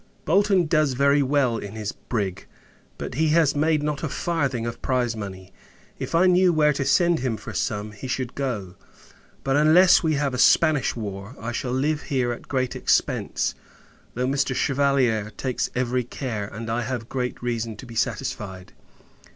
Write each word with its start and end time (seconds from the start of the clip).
Bolton 0.25 0.65
does 0.65 0.93
very 0.93 1.21
well 1.21 1.57
in 1.59 1.73
his 1.73 1.91
brig; 1.91 2.47
but, 2.97 3.13
he 3.13 3.27
has 3.37 3.55
made 3.55 3.83
not 3.83 4.01
a 4.01 4.09
farthing 4.09 4.65
of 4.65 4.81
prize 4.81 5.15
money. 5.15 5.53
If 5.99 6.15
I 6.15 6.25
knew 6.25 6.51
where 6.51 6.73
to 6.73 6.83
send 6.85 7.19
him 7.19 7.37
for 7.37 7.53
some, 7.53 7.91
he 7.91 8.07
should 8.07 8.33
go; 8.33 8.73
but, 9.43 9.55
unless 9.55 10.01
we 10.01 10.15
have 10.15 10.33
a 10.33 10.39
Spanish 10.39 10.95
war, 10.95 11.35
I 11.39 11.51
shall 11.51 11.71
live 11.71 12.01
here 12.01 12.31
at 12.31 12.39
a 12.39 12.41
great 12.41 12.75
expence: 12.75 13.53
although 14.15 14.27
Mr. 14.31 14.55
Chevalier 14.55 15.31
takes 15.37 15.69
every 15.75 16.03
care, 16.03 16.47
and 16.47 16.67
I 16.71 16.81
have 16.81 17.07
great 17.07 17.39
reason 17.43 17.75
to 17.75 17.85
be 17.85 17.93
satisfied. 17.93 18.73